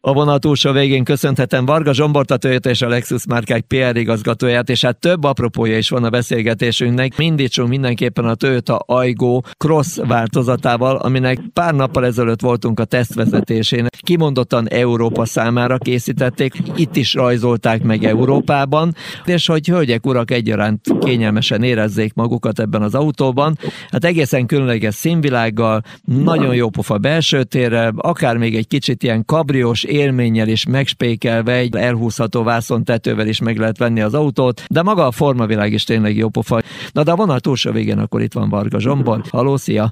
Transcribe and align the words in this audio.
A 0.00 0.12
vonat 0.12 0.40
túlsó 0.40 0.72
végén 0.72 1.04
köszönhetem 1.04 1.64
Varga 1.64 1.92
Zsombort, 1.92 2.30
a 2.30 2.36
Toyota 2.36 2.70
és 2.70 2.82
a 2.82 2.88
Lexus 2.88 3.26
márkák 3.26 3.60
PR 3.60 3.96
igazgatóját, 3.96 4.68
és 4.68 4.84
hát 4.84 4.98
több 4.98 5.24
apropója 5.24 5.78
is 5.78 5.88
van 5.88 6.04
a 6.04 6.10
beszélgetésünknek. 6.10 7.16
Mindítsunk 7.16 7.68
mindenképpen 7.68 8.24
a 8.24 8.34
Toyota 8.34 8.76
Aygo 8.76 9.40
Cross 9.56 9.96
változatával, 10.06 10.96
aminek 10.96 11.38
pár 11.52 11.74
nappal 11.74 12.04
ezelőtt 12.04 12.40
voltunk 12.40 12.80
a 12.80 12.84
tesztvezetésén. 12.84 13.86
Kimondottan 14.02 14.68
Európa 14.68 15.24
számára 15.24 15.78
készítették, 15.78 16.54
itt 16.76 16.96
is 16.96 17.14
rajzolták 17.14 17.82
meg 17.82 18.04
Európában, 18.04 18.94
és 19.24 19.46
hogy 19.46 19.66
hölgyek, 19.66 20.06
urak 20.06 20.30
egyaránt 20.30 20.80
kényelmesen 21.00 21.62
érezzék 21.62 22.14
magukat 22.14 22.60
ebben 22.60 22.82
az 22.82 22.94
autóban. 22.94 23.58
Hát 23.90 24.04
egészen 24.04 24.46
különleges 24.46 24.94
színvilággal, 24.94 25.82
nagyon 26.04 26.54
jó 26.54 26.68
pofa 26.68 26.98
belső 26.98 27.42
térre, 27.42 27.92
akár 27.96 28.36
még 28.36 28.56
egy 28.56 28.66
kicsit 28.66 29.02
ilyen 29.02 29.24
kabriós 29.24 29.86
élménnyel 29.88 30.48
is 30.48 30.66
megspékelve, 30.66 31.52
egy 31.52 31.76
elhúzható 31.76 32.50
tetővel 32.84 33.26
is 33.26 33.40
meg 33.40 33.56
lehet 33.56 33.78
venni 33.78 34.00
az 34.00 34.14
autót, 34.14 34.62
de 34.70 34.82
maga 34.82 35.06
a 35.06 35.10
formavilág 35.10 35.72
is 35.72 35.84
tényleg 35.84 36.16
jó 36.16 36.28
pofa. 36.28 36.60
Na 36.92 37.02
de 37.02 37.10
a 37.10 37.16
vonal 37.16 37.40
túlsó 37.40 37.72
végén 37.72 37.98
akkor 37.98 38.20
itt 38.20 38.32
van 38.32 38.48
Varga 38.48 38.80
Zsombor. 38.80 39.20
Haló, 39.30 39.56
szia! 39.56 39.90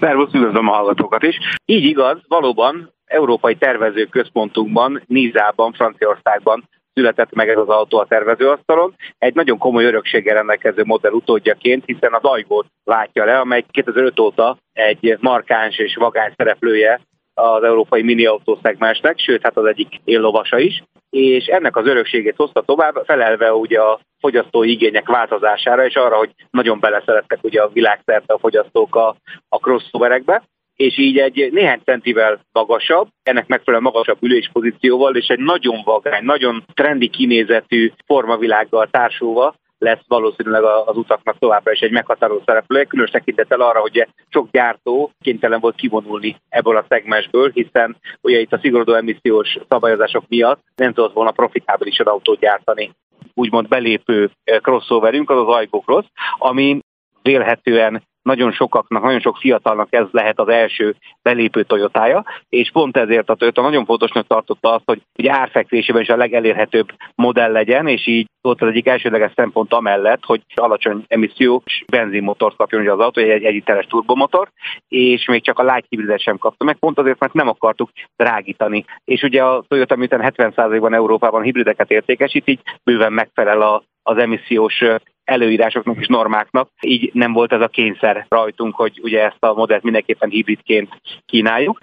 Szervusz, 0.00 0.34
üdvözlöm 0.34 0.68
a 0.68 0.72
hallgatókat 0.72 1.22
is. 1.22 1.38
Így 1.64 1.84
igaz, 1.84 2.18
valóban 2.28 2.92
Európai 3.04 3.56
Tervező 3.56 4.04
Központunkban, 4.04 5.02
Nízában, 5.06 5.72
Franciaországban 5.72 6.68
született 6.94 7.34
meg 7.34 7.48
ez 7.48 7.56
az 7.56 7.68
autó 7.68 7.98
a 7.98 8.06
tervezőasztalon. 8.06 8.94
Egy 9.18 9.34
nagyon 9.34 9.58
komoly 9.58 9.84
örökséggel 9.84 10.34
rendelkező 10.34 10.82
modell 10.84 11.12
utódjaként, 11.12 11.84
hiszen 11.84 12.12
az 12.12 12.22
Ajgót 12.22 12.66
látja 12.84 13.24
le, 13.24 13.38
amely 13.38 13.64
2005 13.70 14.20
óta 14.20 14.56
egy 14.72 15.16
markáns 15.20 15.78
és 15.78 15.96
vagány 15.96 16.32
szereplője 16.36 17.00
az 17.38 17.62
európai 17.62 18.02
mini 18.02 18.26
autószegmensnek, 18.26 19.18
sőt, 19.18 19.42
hát 19.42 19.56
az 19.56 19.64
egyik 19.64 20.00
éllovasa 20.04 20.58
is, 20.58 20.82
és 21.10 21.46
ennek 21.46 21.76
az 21.76 21.86
örökségét 21.86 22.36
hozta 22.36 22.60
tovább, 22.60 23.02
felelve 23.04 23.52
ugye 23.52 23.80
a 23.80 24.00
fogyasztói 24.20 24.70
igények 24.70 25.08
változására, 25.08 25.86
és 25.86 25.94
arra, 25.94 26.16
hogy 26.16 26.30
nagyon 26.50 26.80
beleszerettek 26.80 27.38
ugye 27.42 27.62
a 27.62 27.70
világszerte 27.72 28.34
a 28.34 28.38
fogyasztók 28.38 28.96
a, 28.96 29.16
a 29.48 29.58
crossoverekbe, 29.58 30.42
és 30.76 30.98
így 30.98 31.18
egy 31.18 31.52
néhány 31.52 31.80
centivel 31.84 32.40
magasabb, 32.52 33.08
ennek 33.22 33.46
megfelelően 33.46 33.92
magasabb 33.92 34.22
üléspozícióval, 34.22 35.16
és 35.16 35.26
egy 35.26 35.38
nagyon 35.38 35.82
vagány, 35.84 36.24
nagyon 36.24 36.64
trendi 36.74 37.08
kinézetű 37.08 37.92
formavilággal 38.06 38.88
társulva, 38.90 39.54
lesz 39.78 40.02
valószínűleg 40.06 40.62
az 40.62 40.96
utaknak 40.96 41.38
továbbra 41.38 41.72
is 41.72 41.80
egy 41.80 41.90
meghatározó 41.90 42.42
szereplője, 42.44 42.84
különös 42.84 43.10
tekintettel 43.10 43.60
arra, 43.60 43.80
hogy 43.80 44.08
sok 44.28 44.50
gyártó 44.50 45.10
kénytelen 45.20 45.60
volt 45.60 45.76
kivonulni 45.76 46.36
ebből 46.48 46.76
a 46.76 46.84
szegmensből, 46.88 47.50
hiszen 47.50 47.96
ugye 48.20 48.38
itt 48.40 48.52
a 48.52 48.58
szigorodó 48.58 48.94
emissziós 48.94 49.58
szabályozások 49.68 50.24
miatt 50.28 50.62
nem 50.76 50.92
tudott 50.92 51.12
volna 51.12 51.30
profitábilisan 51.30 52.06
autót 52.06 52.38
gyártani. 52.38 52.90
Úgymond 53.34 53.68
belépő 53.68 54.30
crossoverünk 54.44 55.30
az 55.30 55.38
az 55.38 55.54
Aygo 55.54 55.80
Cross, 55.80 56.06
ami 56.38 56.78
vélhetően 57.22 58.02
nagyon 58.22 58.52
sokaknak, 58.52 59.02
nagyon 59.02 59.20
sok 59.20 59.36
fiatalnak 59.36 59.88
ez 59.90 60.06
lehet 60.10 60.38
az 60.38 60.48
első 60.48 60.94
belépő 61.22 61.62
Toyotája, 61.62 62.24
és 62.48 62.70
pont 62.70 62.96
ezért 62.96 63.30
a 63.30 63.34
Toyota 63.34 63.62
nagyon 63.62 63.84
fontosnak 63.84 64.26
tartotta 64.26 64.72
azt, 64.72 64.84
hogy, 64.84 65.02
hogy 65.14 65.26
árfekvésében 65.26 66.02
is 66.02 66.08
a 66.08 66.16
legelérhetőbb 66.16 66.92
modell 67.14 67.52
legyen, 67.52 67.86
és 67.86 68.06
így 68.06 68.26
volt 68.40 68.62
az 68.62 68.68
egyik 68.68 68.86
elsődleges 68.86 69.32
szempont 69.34 69.72
amellett, 69.72 70.24
hogy 70.24 70.42
alacsony 70.54 71.04
emissziós 71.06 71.84
benzinmotort 71.86 72.56
kapjon 72.56 72.88
az 72.88 72.98
autó, 72.98 73.20
egy 73.20 73.44
egyiteres 73.44 73.86
turbomotor, 73.86 74.48
és 74.88 75.26
még 75.26 75.42
csak 75.42 75.58
a 75.58 75.62
light 75.62 75.86
hibridet 75.88 76.20
sem 76.20 76.38
kapta 76.38 76.64
meg, 76.64 76.76
pont 76.76 76.98
azért, 76.98 77.18
mert 77.20 77.32
nem 77.32 77.48
akartuk 77.48 77.90
drágítani. 78.16 78.84
És 79.04 79.22
ugye 79.22 79.44
a 79.44 79.64
Toyota 79.68 79.96
miután 79.96 80.32
70%-ban 80.36 80.94
Európában 80.94 81.42
hibrideket 81.42 81.90
értékesít, 81.90 82.48
így 82.48 82.60
bőven 82.84 83.12
megfelel 83.12 83.62
a, 83.62 83.82
az 84.02 84.16
emissziós 84.16 84.84
előírásoknak 85.28 86.00
és 86.00 86.06
normáknak, 86.06 86.70
így 86.80 87.10
nem 87.12 87.32
volt 87.32 87.52
ez 87.52 87.60
a 87.60 87.68
kényszer 87.68 88.26
rajtunk, 88.28 88.74
hogy 88.74 89.00
ugye 89.02 89.24
ezt 89.24 89.44
a 89.44 89.54
modellt 89.54 89.82
mindenképpen 89.82 90.30
hibridként 90.30 91.00
kínáljuk. 91.26 91.78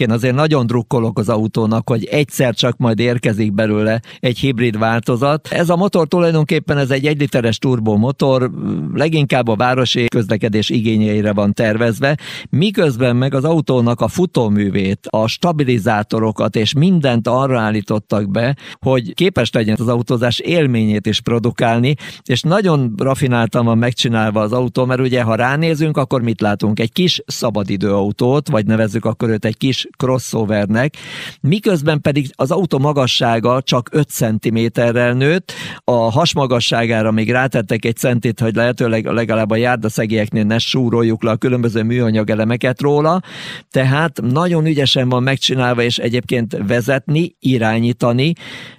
Én 0.00 0.10
azért 0.10 0.34
nagyon 0.34 0.66
drukkolok 0.66 1.18
az 1.18 1.28
autónak, 1.28 1.88
hogy 1.88 2.04
egyszer 2.04 2.54
csak 2.54 2.76
majd 2.76 2.98
érkezik 2.98 3.52
belőle 3.52 4.00
egy 4.20 4.38
hibrid 4.38 4.78
változat. 4.78 5.48
Ez 5.48 5.68
a 5.68 5.76
motor 5.76 6.08
tulajdonképpen 6.08 6.78
ez 6.78 6.90
egy 6.90 7.06
egyliteres 7.06 7.58
turbomotor, 7.58 8.50
leginkább 8.94 9.48
a 9.48 9.56
városi 9.56 10.04
közlekedés 10.08 10.70
igényeire 10.70 11.32
van 11.32 11.52
tervezve, 11.52 12.16
miközben 12.50 13.16
meg 13.16 13.34
az 13.34 13.44
autónak 13.44 14.00
a 14.00 14.08
futóművét, 14.08 15.06
a 15.10 15.26
stabilizátorokat 15.26 16.56
és 16.56 16.72
mindent 16.72 17.28
arra 17.28 17.60
állítottak 17.60 18.30
be, 18.30 18.56
hogy 18.80 19.14
képes 19.14 19.52
legyen 19.52 19.76
az 19.80 19.88
autózás 19.88 20.38
élményét 20.38 21.06
is 21.06 21.20
produkálni, 21.20 21.94
és 22.24 22.42
nagyon 22.42 22.92
rafináltan 22.96 23.64
van 23.64 23.78
megcsinálva 23.78 24.40
az 24.40 24.52
autó, 24.52 24.84
mert 24.84 25.00
ugye 25.00 25.22
ha 25.22 25.34
ránézünk, 25.34 25.96
akkor 25.96 26.22
mit 26.22 26.40
látunk? 26.40 26.80
Egy 26.80 26.92
kis 26.92 27.22
szabadidőautót, 27.26 28.48
vagy 28.48 28.66
nevezzük 28.66 29.04
akkor 29.04 29.28
őt 29.28 29.44
egy 29.44 29.56
kis 29.56 29.87
crossovernek, 29.96 30.94
miközben 31.40 32.00
pedig 32.00 32.30
az 32.34 32.50
autó 32.50 32.78
magassága 32.78 33.62
csak 33.62 33.88
5 33.92 34.08
cm-rel 34.08 35.12
nőtt, 35.12 35.52
a 35.84 35.92
has 35.92 36.34
magasságára 36.34 37.10
még 37.10 37.30
rátettek 37.30 37.84
egy 37.84 37.96
centit, 37.96 38.40
hogy 38.40 38.54
lehetőleg 38.54 39.04
legalább 39.04 39.50
a 39.50 39.56
járdaszegélyeknél 39.56 40.44
ne 40.44 40.58
súroljuk 40.58 41.22
le 41.22 41.30
a 41.30 41.36
különböző 41.36 41.82
műanyag 41.82 42.30
elemeket 42.30 42.80
róla, 42.80 43.20
tehát 43.70 44.20
nagyon 44.20 44.66
ügyesen 44.66 45.08
van 45.08 45.22
megcsinálva, 45.22 45.82
és 45.82 45.98
egyébként 45.98 46.56
vezetni, 46.66 47.36
irányítani, 47.38 48.32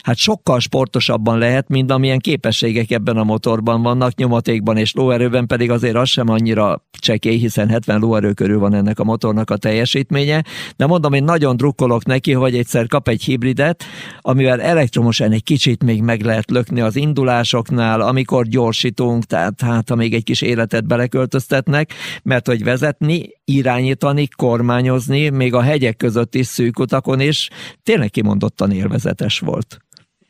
hát 0.03 0.17
sokkal 0.17 0.59
sportosabban 0.59 1.37
lehet, 1.37 1.67
mint 1.67 1.91
amilyen 1.91 2.19
képességek 2.19 2.91
ebben 2.91 3.17
a 3.17 3.23
motorban 3.23 3.81
vannak, 3.81 4.15
nyomatékban 4.15 4.77
és 4.77 4.93
lóerőben 4.93 5.47
pedig 5.47 5.71
azért 5.71 5.95
az 5.95 6.09
sem 6.09 6.29
annyira 6.29 6.85
csekély, 6.99 7.37
hiszen 7.37 7.69
70 7.69 7.99
lóerő 7.99 8.33
körül 8.33 8.59
van 8.59 8.73
ennek 8.73 8.99
a 8.99 9.03
motornak 9.03 9.49
a 9.49 9.57
teljesítménye, 9.57 10.43
de 10.77 10.87
mondom, 11.01 11.19
én 11.19 11.33
nagyon 11.33 11.57
drukkolok 11.57 12.05
neki, 12.05 12.33
hogy 12.33 12.55
egyszer 12.55 12.87
kap 12.87 13.07
egy 13.07 13.23
hibridet, 13.23 13.83
amivel 14.21 14.61
elektromosan 14.61 15.31
egy 15.31 15.43
kicsit 15.43 15.83
még 15.83 16.01
meg 16.01 16.21
lehet 16.21 16.51
lökni 16.51 16.81
az 16.81 16.95
indulásoknál, 16.95 18.01
amikor 18.01 18.47
gyorsítunk, 18.47 19.23
tehát 19.23 19.61
hát 19.61 19.89
ha 19.89 19.95
még 19.95 20.13
egy 20.13 20.23
kis 20.23 20.41
életet 20.41 20.87
beleköltöztetnek, 20.87 21.93
mert 22.23 22.47
hogy 22.47 22.63
vezetni, 22.63 23.29
irányítani, 23.45 24.27
kormányozni, 24.27 25.29
még 25.29 25.53
a 25.53 25.61
hegyek 25.61 25.97
között 25.97 26.35
is 26.35 26.47
szűk 26.47 26.79
utakon 26.79 27.19
is, 27.19 27.49
tényleg 27.83 28.09
kimondottan 28.09 28.71
élvezetes 28.71 29.39
volt. 29.39 29.79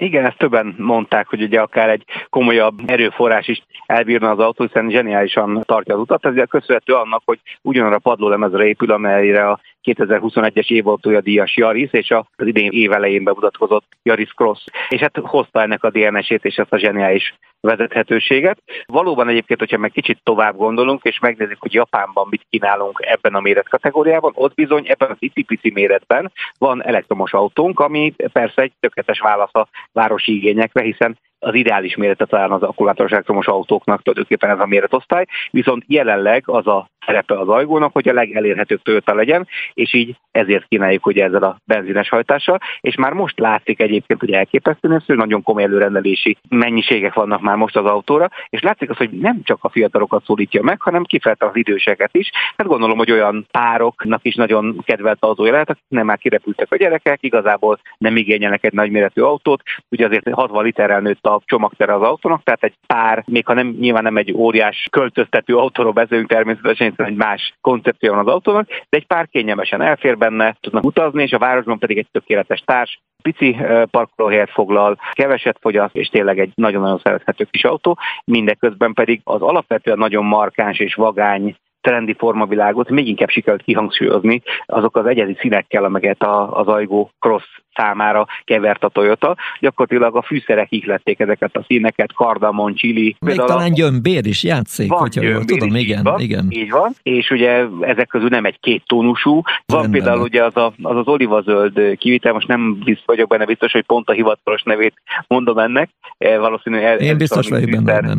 Igen, 0.01 0.25
ezt 0.25 0.37
többen 0.37 0.75
mondták, 0.77 1.27
hogy 1.27 1.41
ugye 1.41 1.61
akár 1.61 1.89
egy 1.89 2.03
komolyabb 2.29 2.79
erőforrás 2.85 3.47
is 3.47 3.61
elbírna 3.85 4.29
az 4.29 4.39
autó, 4.39 4.63
hiszen 4.65 4.89
zseniálisan 4.89 5.63
tartja 5.65 5.93
az 5.95 5.99
utat. 6.01 6.25
Ez 6.25 6.47
köszönhető 6.49 6.93
annak, 6.93 7.21
hogy 7.25 7.39
ugyanarra 7.61 7.95
a 7.95 7.99
padlólemezre 7.99 8.65
épül, 8.65 8.91
amelyre 8.91 9.49
a 9.49 9.59
2021-es 9.83 10.71
évautója 10.71 11.21
díjas 11.21 11.57
Yaris, 11.57 11.91
és 11.91 12.11
az 12.11 12.47
idén 12.47 12.71
évelején 12.71 13.23
bemutatkozott 13.23 13.85
Yaris 14.03 14.33
Cross. 14.33 14.63
És 14.89 14.99
hát 14.99 15.17
hozta 15.21 15.61
ennek 15.61 15.83
a 15.83 15.89
DNS-ét 15.89 16.45
és 16.45 16.55
ezt 16.55 16.73
a 16.73 16.79
zseniális 16.79 17.33
vezethetőséget. 17.62 18.62
Valóban 18.86 19.28
egyébként, 19.28 19.59
hogyha 19.59 19.78
meg 19.78 19.92
kicsit 19.92 20.20
tovább 20.24 20.56
gondolunk, 20.56 21.03
és 21.03 21.20
megnézzük, 21.20 21.62
hogy 21.62 21.74
Japánban 21.74 22.28
mit 22.30 22.46
kínálunk 22.50 23.00
ebben 23.02 23.36
a 23.36 23.40
méretkategóriában, 23.40 24.31
ott 24.36 24.53
bizony 24.53 24.86
ebben 24.88 25.09
az 25.09 25.18
icipici 25.20 25.72
méretben 25.74 26.31
van 26.58 26.84
elektromos 26.84 27.34
autónk, 27.34 27.80
ami 27.80 28.14
persze 28.31 28.62
egy 28.62 28.74
tökéletes 28.80 29.20
válasz 29.20 29.56
a 29.56 29.68
városi 29.92 30.36
igényekre, 30.36 30.81
hiszen 30.81 31.18
az 31.39 31.53
ideális 31.53 31.95
mérete 31.95 32.25
talán 32.25 32.51
az 32.51 32.63
akkumulátoros 32.63 33.11
elektromos 33.11 33.47
autóknak 33.47 34.01
tulajdonképpen 34.01 34.50
ez 34.50 34.59
a 34.59 34.66
méretosztály, 34.66 35.25
viszont 35.51 35.83
jelenleg 35.88 36.44
az 36.45 36.67
a 36.67 36.89
szerepe 37.05 37.39
az 37.39 37.47
ajgónak, 37.47 37.94
hogy 37.94 38.07
a 38.07 38.13
legelérhetőbb 38.13 38.81
Toyota 38.81 39.13
legyen, 39.13 39.47
és 39.73 39.94
így 39.94 40.16
ezért 40.31 40.67
kínáljuk 40.67 41.05
ugye 41.05 41.23
ezzel 41.23 41.44
a 41.44 41.57
benzines 41.66 42.09
hajtással, 42.09 42.59
és 42.81 42.95
már 42.95 43.13
most 43.13 43.39
látszik 43.39 43.81
egyébként, 43.81 44.19
hogy 44.19 44.31
elképesztően 44.31 45.03
hogy 45.05 45.16
nagyon 45.16 45.43
komoly 45.43 45.64
előrendelési 45.64 46.37
mennyiségek 46.49 47.14
vannak 47.14 47.41
már 47.41 47.55
most 47.55 47.75
az 47.75 47.85
autóra, 47.85 48.29
és 48.49 48.61
látszik 48.61 48.90
az, 48.90 48.97
hogy 48.97 49.09
nem 49.09 49.41
csak 49.43 49.58
a 49.61 49.69
fiatalokat 49.69 50.23
szólítja 50.25 50.61
meg, 50.64 50.81
hanem 50.81 51.03
kifejezetten 51.03 51.49
az 51.49 51.55
időseket 51.55 52.16
is. 52.16 52.31
Hát 52.58 52.67
gondolom, 52.67 52.97
hogy 52.97 53.11
olyan 53.11 53.47
pároknak 53.52 54.25
is 54.25 54.35
nagyon 54.35 54.81
kedvelt 54.85 55.17
autó 55.19 55.43
lehet, 55.43 55.69
akik 55.69 55.84
nem 55.87 56.05
már 56.05 56.17
kirepültek 56.17 56.72
a 56.72 56.75
gyerekek, 56.75 57.23
igazából 57.23 57.79
nem 57.97 58.17
igényelnek 58.17 58.64
egy 58.64 58.73
nagyméretű 58.73 59.22
autót, 59.22 59.61
ugye 59.90 60.05
azért 60.05 60.29
60 60.31 60.64
literrel 60.64 60.99
nőtt 60.99 61.28
a 61.34 61.41
csomagtere 61.46 61.93
az 61.93 62.02
autónak, 62.02 62.43
tehát 62.43 62.64
egy 62.64 62.76
pár, 62.87 63.23
még 63.28 63.46
ha 63.46 63.53
nem, 63.53 63.67
nyilván 63.79 64.03
nem 64.03 64.17
egy 64.17 64.34
óriás 64.34 64.87
költöztető 64.91 65.58
autóról 65.58 65.91
beszélünk 65.91 66.29
természetesen, 66.29 66.90
hiszen 66.90 67.05
egy 67.05 67.16
más 67.16 67.53
koncepció 67.61 68.14
van 68.14 68.28
az 68.28 68.34
autónak, 68.34 68.67
de 68.67 68.97
egy 68.97 69.08
pár 69.08 69.28
kényelmesen 69.28 69.81
elfér 69.81 70.17
benne, 70.17 70.58
tudnak 70.59 70.84
utazni, 70.84 71.23
és 71.23 71.31
a 71.31 71.37
városban 71.37 71.79
pedig 71.79 71.97
egy 71.97 72.08
tökéletes 72.11 72.61
társ, 72.66 72.99
pici 73.22 73.58
parkolóhelyet 73.91 74.49
foglal, 74.49 74.97
keveset 75.11 75.58
fogyaszt, 75.61 75.96
és 75.96 76.08
tényleg 76.08 76.40
egy 76.40 76.52
nagyon-nagyon 76.55 76.99
szerethető 77.03 77.47
kis 77.52 77.64
autó, 77.64 77.97
mindeközben 78.26 78.93
pedig 78.93 79.22
az 79.23 79.41
alapvetően 79.41 79.97
nagyon 79.97 80.26
markáns 80.26 80.79
és 80.79 80.93
vagány 80.93 81.55
trendi 81.90 82.16
formavilágot 82.18 82.90
még 82.90 83.08
inkább 83.08 83.30
sikerült 83.30 83.64
kihangsúlyozni 83.64 84.41
azok 84.66 84.97
az 84.97 85.06
egyedi 85.06 85.38
színekkel, 85.40 85.84
amelyet 85.84 86.24
az 86.50 86.68
Aigo 86.68 87.09
Cross 87.20 87.44
számára 87.74 88.28
kevert 88.44 88.84
a 88.84 88.90
Toyota. 88.90 89.36
Gyakorlatilag 89.59 90.16
a 90.16 90.22
fűszerek 90.22 90.72
ihlették 90.72 91.20
ezeket 91.20 91.56
a 91.56 91.64
színeket, 91.68 92.14
kardamon, 92.14 92.76
chili. 92.76 93.16
Még 93.20 93.36
talán 93.36 93.74
gyömbér 93.74 94.26
is 94.26 94.44
játszik, 94.44 94.90
van 94.90 95.00
hogyha 95.00 95.22
jól 95.22 95.46
tudom, 95.46 95.76
is, 95.76 95.82
igen, 95.82 96.03
van, 96.03 96.20
igen. 96.20 96.46
Így 96.50 96.70
van, 96.70 96.91
és 97.03 97.30
ugye 97.30 97.66
ezek 97.82 98.08
közül 98.08 98.28
nem 98.28 98.46
egy 98.46 98.59
két 98.59 98.84
tónusú. 98.86 99.41
Van 99.66 99.82
Rendben 99.82 99.91
például 99.91 100.22
ugye 100.22 100.44
az, 100.44 100.58
a, 100.58 100.74
az 100.82 100.96
az 100.96 101.08
olivazöld 101.08 101.97
kivitel, 101.97 102.34
most 102.34 102.47
nem 102.47 102.80
biztos 102.84 103.06
vagyok 103.06 103.30
benne 103.30 103.46
biztos, 103.46 103.72
hogy 103.72 103.86
pont 103.86 104.09
a 104.09 104.14
hivatalos 104.14 104.64
nevét 104.64 104.94
mondom 105.28 105.58
ennek. 105.58 105.90
Valószínűleg 106.18 107.02
Én 107.02 107.18
biztos 107.18 107.50
vagyok 107.50 107.84
benne. 107.84 108.16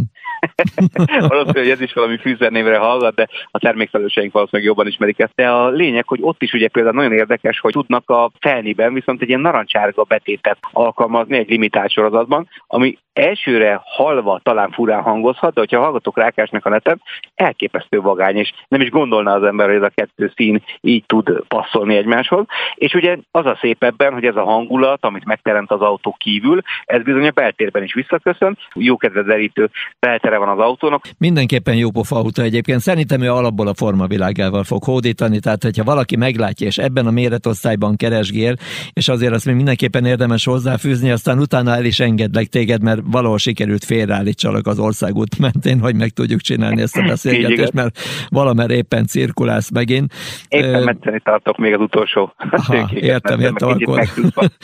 Valószínűleg 1.29 1.71
ez 1.71 1.81
is 1.81 1.93
valami 1.93 2.19
fűszernévre 2.19 2.79
hallgat, 2.79 3.15
de 3.15 3.29
a 3.51 3.59
termékfelelőseink 3.61 4.33
valószínűleg 4.33 4.69
jobban 4.69 4.87
ismerik 4.87 5.19
ezt. 5.19 5.33
De 5.35 5.49
a 5.49 5.69
lényeg, 5.69 6.09
hogy 6.09 6.19
ott 6.23 6.43
is 6.43 6.53
ugye 6.53 6.69
például 6.69 6.95
nagyon 6.95 7.12
érdekes, 7.12 7.61
hogy 7.61 7.73
tudnak 7.73 8.11
a 8.11 8.31
felniben 8.41 8.95
viszont 8.95 9.23
egy 9.23 9.29
ilyen 9.29 9.41
narancsárga 9.41 10.03
betétet 10.03 10.59
alkalmazni 10.73 11.37
egy 11.37 11.49
limitált 11.49 11.91
sorozatban, 11.91 12.49
ami 12.67 12.99
elsőre 13.12 13.81
halva 13.85 14.41
talán 14.43 14.71
furán 14.71 15.03
hangozhat, 15.03 15.55
de 15.55 15.61
hogyha 15.61 15.79
a 15.79 15.83
hallgatók 15.83 16.19
rákásnak 16.19 16.67
a 16.67 16.69
neten, 16.69 17.03
elképesztő 17.35 18.01
vagány, 18.01 18.37
és 18.37 18.53
nem 18.69 18.81
is 18.81 18.91
gondolná 18.91 19.35
az 19.35 19.43
ember, 19.43 19.67
hogy 19.67 19.77
ez 19.77 19.83
a 19.83 19.93
kettő 19.95 20.33
szín 20.37 20.62
így 20.81 21.05
tud 21.07 21.43
passzolni 21.49 21.97
egymáshoz. 21.97 22.45
És 22.75 22.95
ugye 22.95 23.17
az 23.31 23.47
a 23.47 23.59
szép 23.61 23.83
ebben, 23.83 24.12
hogy 24.12 24.25
ez 24.25 24.37
a 24.37 24.45
hangulat, 24.45 25.05
amit 25.05 25.25
megteremt 25.25 25.71
az 25.71 25.81
autó 25.81 26.17
kívül, 26.19 26.61
ez 26.85 27.03
bizony 27.03 27.27
a 27.27 27.31
beltérben 27.31 27.83
is 27.83 27.95
visszaköszön, 27.95 28.59
jó 28.75 28.97
kedvezerítő 28.97 29.71
beltere 29.99 30.39
van 30.39 30.49
az 30.49 30.59
autónak, 30.59 31.09
Mindenképpen 31.19 31.75
jó 31.75 31.91
pofa 31.91 32.17
autó 32.17 32.43
egyébként. 32.43 32.81
Szerintem 32.81 33.21
ő 33.23 33.31
alapból 33.41 33.69
a 33.69 33.75
formavilágával 33.75 34.65
fog 34.65 34.85
hódítani, 34.85 35.41
tehát 35.41 35.63
hogyha 35.63 35.85
valaki 35.85 36.17
meglátja, 36.17 36.67
és 36.67 36.79
ebben 36.79 37.07
a 37.07 37.11
méretosztályban 37.11 37.97
keresgél, 37.97 38.55
és 38.93 39.09
azért 39.09 39.35
azt 39.35 39.47
még 39.47 39.55
mindenképpen 39.55 40.05
érdemes 40.05 40.45
hozzáfűzni, 40.45 41.11
aztán 41.11 41.39
utána 41.39 41.75
el 41.75 41.85
is 41.85 42.01
engedlek 42.01 42.47
téged, 42.47 42.83
mert 42.83 43.01
valahol 43.05 43.39
sikerült 43.39 43.85
félreállítsalak 43.85 44.67
az 44.67 44.79
országút 44.79 45.39
mentén, 45.39 45.81
hogy 45.81 45.95
meg 45.95 46.09
tudjuk 46.11 46.41
csinálni 46.41 46.81
ezt 46.81 46.97
a 46.97 47.03
beszélgetést, 47.03 47.73
mert 47.73 47.99
valamer 48.29 48.71
éppen 48.71 49.07
cirkulálsz 49.07 49.71
megint. 49.71 50.13
Éppen 50.49 50.75
Ö, 50.75 50.85
metszeni 50.85 51.21
tartok 51.21 51.59
még 51.59 51.75
az 51.75 51.81
utolsó 51.81 52.35
Aha, 52.51 52.91
értem, 52.95 53.41
értem, 53.41 53.69
akkor, 53.69 54.09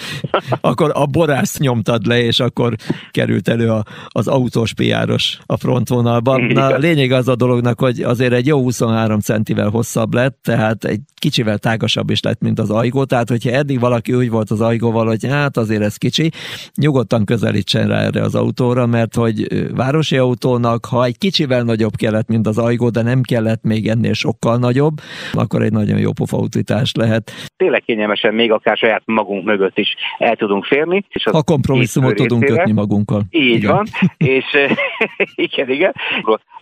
akkor 0.71 0.91
a 0.95 1.07
borász 1.07 1.59
nyomtad 1.59 2.07
le, 2.07 2.23
és 2.23 2.41
akkor 2.41 2.75
került 3.11 3.49
elő 3.49 3.71
a, 3.71 3.83
az 4.09 4.29
autós 4.29 4.75
piáros 4.75 5.39
a 5.47 5.57
frontvonalban. 5.57 6.43
Na, 6.43 6.77
lényeg 6.77 7.11
az 7.11 7.29
a 7.29 7.35
dolognak, 7.35 7.81
hogy 7.81 8.01
azért 8.01 8.33
egy 8.33 8.47
jó 8.47 8.61
23 8.67 9.21
centivel 9.21 9.69
hosszabb 9.69 10.15
lett, 10.15 10.39
tehát 10.43 10.85
egy 10.85 11.01
kicsivel 11.15 11.59
tágasabb 11.59 12.11
is 12.11 12.23
lett, 12.23 12.41
mint 12.41 12.59
az 12.59 12.71
ajgó, 12.71 13.05
tehát 13.05 13.29
hogyha 13.29 13.51
eddig 13.51 13.81
valaki 13.81 14.13
úgy 14.15 14.31
volt 14.31 14.51
az 14.51 14.61
ajgóval, 14.61 15.07
hogy 15.07 15.27
hát 15.27 15.57
azért 15.57 15.83
ez 15.83 15.97
kicsi, 15.97 16.31
nyugodtan 16.75 17.25
közelítsen 17.25 17.89
rá 17.89 18.01
erre 18.01 18.23
az 18.23 18.35
autóra, 18.35 18.87
mert 18.87 19.15
hogy 19.15 19.47
városi 19.75 20.17
autónak, 20.17 20.85
ha 20.85 21.05
egy 21.05 21.19
kicsivel 21.19 21.63
nagyobb 21.63 21.95
kellett, 21.97 22.29
mint 22.29 22.47
az 22.47 22.59
ajgó, 22.59 22.89
de 22.89 23.03
nem 23.03 23.23
kellett 23.23 23.63
még 23.63 23.89
ennél 23.89 24.13
sokkal 24.13 24.57
nagyobb, 24.57 24.97
akkor 25.33 25.63
egy 25.63 25.73
nagyon 25.73 25.99
jó 25.99 26.13
pofa 26.13 26.37
utítás 26.37 26.93
lehet. 26.95 27.31
Tényleg 27.57 27.83
kényelmesen 27.83 28.35
még 28.35 28.53
akár 28.53 28.77
saját 28.77 29.03
magunk 29.05 29.45
mögött 29.45 29.79
is 29.79 29.95
el 30.19 30.37
tudunk 30.37 30.65
férni. 30.65 31.05
És 31.09 31.23
Ha 31.23 31.43
kompromisszumot 31.43 32.15
tudunk 32.15 32.41
részére- 32.43 32.63
kötni 32.63 32.81
magunkkal. 32.81 33.23
Így 33.31 33.55
Igen. 33.55 33.71
van, 33.71 33.87
és 34.17 34.45
igen, 35.47 35.71
igen, 35.71 35.93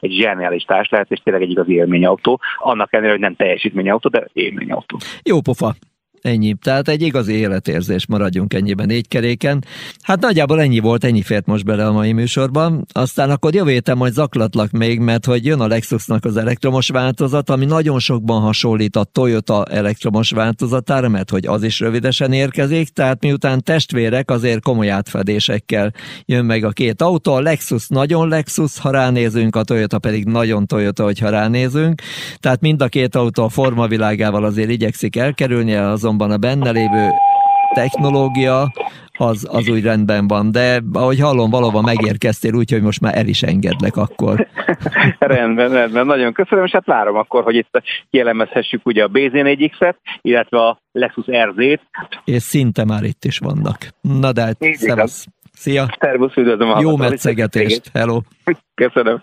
egy 0.00 0.12
zseniális 0.12 0.62
társ 0.62 0.88
lehet, 0.88 1.11
és 1.11 1.20
tényleg 1.25 1.43
egy 1.43 1.50
igazi 1.50 1.73
élményautó, 1.73 2.41
annak 2.58 2.93
ellenére, 2.93 3.12
hogy 3.12 3.23
nem 3.23 3.37
teljesítményautó, 3.37 4.08
de 4.08 4.29
élményautó. 4.32 4.99
Jó 5.23 5.41
pofa. 5.41 5.75
Ennyi. 6.24 6.54
Tehát 6.62 6.88
egy 6.88 7.02
igazi 7.02 7.32
életérzés 7.32 8.06
maradjunk 8.06 8.54
ennyiben 8.54 8.86
négy 8.86 9.08
keréken. 9.08 9.64
Hát 10.02 10.20
nagyjából 10.20 10.60
ennyi 10.60 10.78
volt, 10.78 11.04
ennyi 11.04 11.22
fért 11.22 11.46
most 11.46 11.64
bele 11.64 11.86
a 11.86 11.92
mai 11.92 12.12
műsorban. 12.12 12.86
Aztán 12.92 13.30
akkor 13.30 13.54
jövő 13.54 13.70
héten 13.70 13.96
majd 13.96 14.12
zaklatlak 14.12 14.70
még, 14.70 14.98
mert 14.98 15.24
hogy 15.24 15.44
jön 15.44 15.60
a 15.60 15.66
Lexusnak 15.66 16.24
az 16.24 16.36
elektromos 16.36 16.88
változat, 16.88 17.50
ami 17.50 17.64
nagyon 17.64 17.98
sokban 17.98 18.40
hasonlít 18.40 18.96
a 18.96 19.04
Toyota 19.04 19.64
elektromos 19.64 20.30
változatára, 20.30 21.08
mert 21.08 21.30
hogy 21.30 21.46
az 21.46 21.62
is 21.62 21.80
rövidesen 21.80 22.32
érkezik, 22.32 22.88
tehát 22.88 23.22
miután 23.22 23.62
testvérek, 23.62 24.30
azért 24.30 24.62
komoly 24.62 24.90
átfedésekkel 24.90 25.92
jön 26.24 26.44
meg 26.44 26.64
a 26.64 26.70
két 26.70 27.02
autó. 27.02 27.32
A 27.32 27.40
Lexus 27.40 27.88
nagyon 27.88 28.28
Lexus, 28.28 28.78
ha 28.78 28.90
ránézünk, 28.90 29.56
a 29.56 29.64
Toyota 29.64 29.98
pedig 29.98 30.24
nagyon 30.24 30.66
Toyota, 30.66 31.04
hogyha 31.04 31.28
ránézünk. 31.28 32.02
Tehát 32.40 32.60
mind 32.60 32.82
a 32.82 32.88
két 32.88 33.14
autó 33.14 33.44
a 33.44 33.48
formavilágával 33.48 34.44
azért 34.44 34.70
igyekszik 34.70 35.16
elkerülni, 35.16 35.74
azonban 36.14 36.31
a 36.31 36.37
benne 36.37 36.70
lévő 36.70 37.11
technológia 37.75 38.72
az, 39.19 39.49
az 39.50 39.69
úgy 39.69 39.82
rendben 39.82 40.26
van, 40.26 40.50
de 40.50 40.82
ahogy 40.93 41.20
hallom, 41.20 41.50
valóban 41.50 41.84
megérkeztél, 41.84 42.55
úgyhogy 42.55 42.82
most 42.82 43.00
már 43.00 43.16
el 43.16 43.26
is 43.26 43.43
engedlek 43.43 43.96
akkor. 43.96 44.49
rendben, 45.19 45.70
rendben, 45.72 46.06
nagyon 46.06 46.32
köszönöm, 46.32 46.64
és 46.64 46.70
hát 46.70 46.87
várom 46.87 47.16
akkor, 47.16 47.43
hogy 47.43 47.55
itt 47.55 47.82
kielemezhessük 48.11 48.87
ugye 48.87 49.05
a 49.05 49.08
BZ4X-et, 49.08 49.94
illetve 50.20 50.58
a 50.58 50.81
Lexus 50.93 51.26
RZ-t. 51.26 51.81
És 52.25 52.43
szinte 52.43 52.84
már 52.84 53.02
itt 53.02 53.25
is 53.25 53.38
vannak. 53.38 53.78
Na 54.00 54.32
de 54.32 54.43
hát, 54.43 54.56
szevasz. 54.72 55.26
Szia! 55.52 55.87
Szervusz, 56.00 56.37
üdvözlöm 56.37 56.70
a 56.70 56.81
Jó 56.81 56.96
metszegetést! 56.96 57.90
Hello! 57.93 58.20
Köszönöm. 58.75 59.22